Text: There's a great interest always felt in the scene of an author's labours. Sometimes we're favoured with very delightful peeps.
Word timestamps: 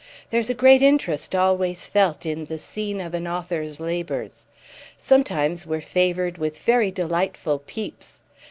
There's 0.31 0.49
a 0.49 0.55
great 0.55 0.81
interest 0.81 1.35
always 1.35 1.85
felt 1.87 2.25
in 2.25 2.45
the 2.45 2.57
scene 2.57 2.99
of 2.99 3.13
an 3.13 3.27
author's 3.27 3.79
labours. 3.79 4.47
Sometimes 4.97 5.67
we're 5.67 5.79
favoured 5.79 6.39
with 6.39 6.57
very 6.57 6.89
delightful 6.89 7.59
peeps. 7.67 8.21